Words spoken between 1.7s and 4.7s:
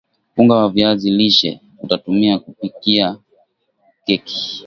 utatumiak kupikia keki